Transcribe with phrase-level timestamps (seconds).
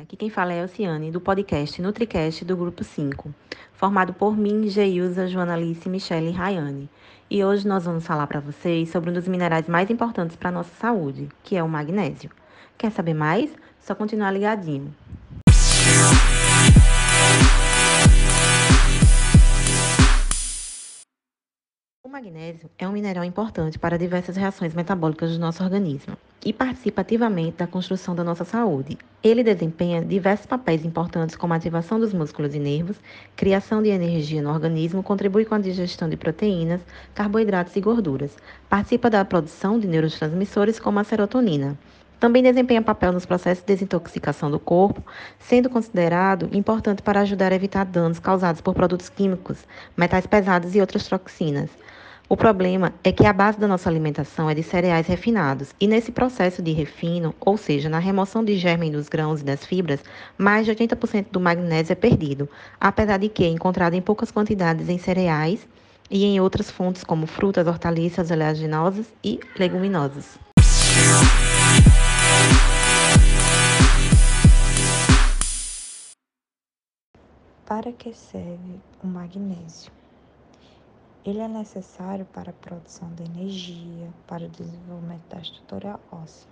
[0.00, 3.34] Aqui quem fala é a Elciane, do podcast NutriCast do Grupo 5,
[3.72, 6.88] formado por mim, Geilza, Joana Alice, Michelle e Rayane.
[7.28, 10.52] E hoje nós vamos falar para vocês sobre um dos minerais mais importantes para a
[10.52, 12.30] nossa saúde, que é o magnésio.
[12.78, 13.50] Quer saber mais?
[13.80, 14.94] Só continuar ligadinho.
[22.16, 27.58] Magnésio é um mineral importante para diversas reações metabólicas do nosso organismo e participa ativamente
[27.58, 28.96] da construção da nossa saúde.
[29.22, 32.96] Ele desempenha diversos papéis importantes como a ativação dos músculos e nervos,
[33.36, 36.80] criação de energia no organismo, contribui com a digestão de proteínas,
[37.14, 38.34] carboidratos e gorduras,
[38.66, 41.78] participa da produção de neurotransmissores como a serotonina.
[42.18, 45.04] Também desempenha papel nos processos de desintoxicação do corpo,
[45.38, 49.58] sendo considerado importante para ajudar a evitar danos causados por produtos químicos,
[49.94, 51.68] metais pesados e outras toxinas.
[52.28, 56.10] O problema é que a base da nossa alimentação é de cereais refinados, e nesse
[56.10, 60.00] processo de refino, ou seja, na remoção de germen dos grãos e das fibras,
[60.36, 62.48] mais de 80% do magnésio é perdido,
[62.80, 65.68] apesar de que é encontrado em poucas quantidades em cereais
[66.10, 70.36] e em outras fontes como frutas, hortaliças, oleaginosas e leguminosas.
[77.64, 79.92] Para que serve o magnésio?
[81.26, 86.48] Ele é necessário para a produção de energia, para o desenvolvimento da estrutura óssea.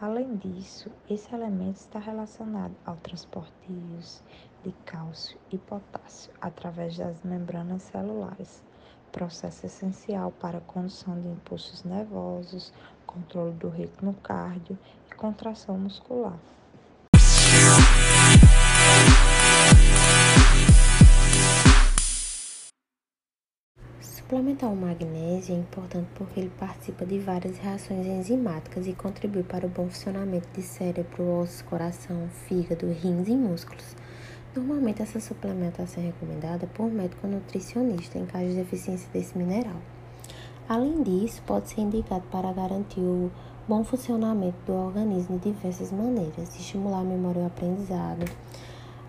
[0.00, 4.22] Além disso, esse elemento está relacionado ao transporte de íons
[4.62, 8.62] de cálcio e potássio através das membranas celulares,
[9.10, 12.72] processo essencial para a condução de impulsos nervosos,
[13.04, 14.78] controle do ritmo cardio
[15.10, 16.38] e contração muscular.
[24.30, 29.66] Suplementar o magnésio é importante porque ele participa de várias reações enzimáticas e contribui para
[29.66, 33.96] o bom funcionamento de cérebro, ossos, coração, fígado, rins e músculos.
[34.54, 39.80] Normalmente, essa suplementação é recomendada por médico nutricionista em caso de deficiência desse mineral.
[40.68, 43.32] Além disso, pode ser indicado para garantir o
[43.66, 48.30] bom funcionamento do organismo de diversas maneiras, estimular a memória e o aprendizado,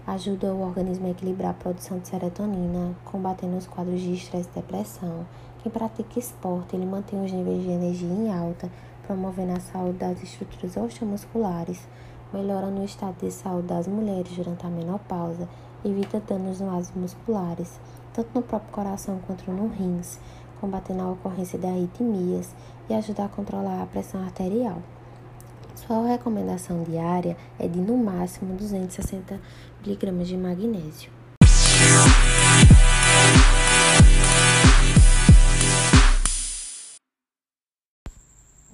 [0.08, 4.60] ajuda o organismo a equilibrar a produção de serotonina, combatendo os quadros de estresse e
[4.60, 5.26] depressão.
[5.62, 8.70] Quem pratica esporte, ele mantém os níveis de energia em alta,
[9.06, 11.88] promovendo a saúde das estruturas osteomusculares,
[12.34, 15.48] melhorando o estado de saúde das mulheres durante a menopausa,
[15.84, 17.80] evita danos nos vasos musculares,
[18.14, 20.20] tanto no próprio coração quanto no rins,
[20.60, 22.56] combatendo a ocorrência de arritmias
[22.90, 24.78] e ajuda a controlar a pressão arterial.
[25.76, 29.40] Sua recomendação diária é de no máximo 260
[29.86, 31.12] mg de magnésio.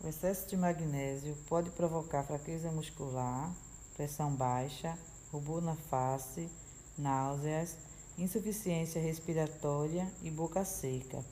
[0.03, 3.51] O excesso de magnésio pode provocar fraqueza muscular,
[3.95, 4.97] pressão baixa,
[5.31, 6.49] rubor na face,
[6.97, 7.77] náuseas,
[8.17, 11.23] insuficiência respiratória e boca seca.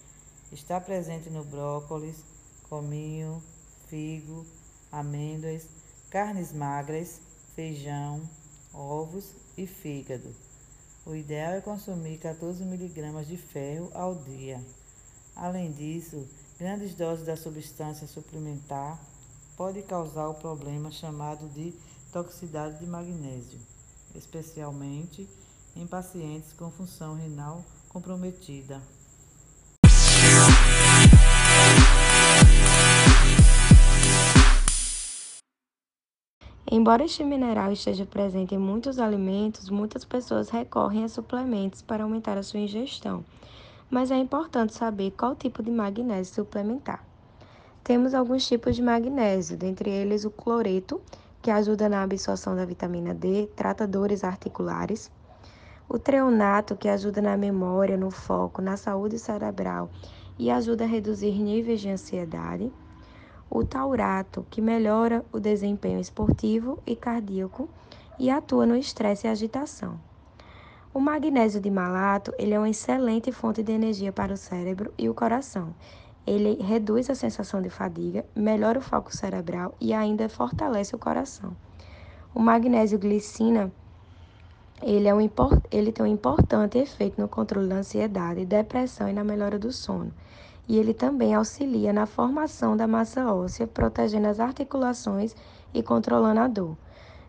[0.51, 2.23] Está presente no brócolis,
[2.69, 3.41] cominho,
[3.87, 4.45] figo,
[4.95, 5.67] amêndoas,
[6.09, 7.19] carnes magras,
[7.53, 8.21] feijão,
[8.73, 10.33] ovos e fígado.
[11.05, 14.63] O ideal é consumir 14 mg de ferro ao dia.
[15.35, 18.99] Além disso, grandes doses da substância suplementar
[19.57, 21.73] pode causar o problema chamado de
[22.11, 23.59] toxicidade de magnésio,
[24.15, 25.29] especialmente
[25.75, 28.81] em pacientes com função renal comprometida.
[36.85, 42.37] Embora este mineral esteja presente em muitos alimentos, muitas pessoas recorrem a suplementos para aumentar
[42.37, 43.25] a sua ingestão.
[43.89, 47.03] Mas é importante saber qual tipo de magnésio suplementar.
[47.83, 51.01] Temos alguns tipos de magnésio, dentre eles o cloreto,
[51.41, 55.09] que ajuda na absorção da vitamina D, trata dores articulares.
[55.89, 59.89] O treonato, que ajuda na memória, no foco, na saúde cerebral
[60.37, 62.71] e ajuda a reduzir níveis de ansiedade
[63.49, 67.69] o taurato, que melhora o desempenho esportivo e cardíaco
[68.19, 69.99] e atua no estresse e agitação.
[70.93, 75.09] O magnésio de malato ele é uma excelente fonte de energia para o cérebro e
[75.09, 75.73] o coração.
[76.25, 81.55] Ele reduz a sensação de fadiga, melhora o foco cerebral e ainda fortalece o coração.
[82.33, 83.71] O magnésio glicina
[84.81, 85.19] ele, é um,
[85.71, 90.11] ele tem um importante efeito no controle da ansiedade, depressão e na melhora do sono
[90.67, 95.35] e ele também auxilia na formação da massa óssea, protegendo as articulações
[95.73, 96.75] e controlando a dor.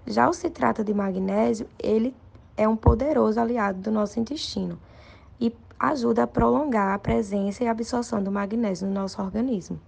[0.06, 2.14] Já o citrato de magnésio, ele
[2.56, 4.78] é um poderoso aliado do nosso intestino
[5.40, 9.78] e ajuda a prolongar a presença e absorção do magnésio no nosso organismo.